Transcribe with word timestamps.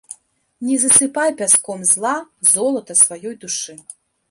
Не 0.69 0.77
засыпай 0.83 1.29
пяском 1.41 1.79
зла 1.91 2.15
золата 2.55 2.93
сваёй 3.05 3.35
душы. 3.47 3.79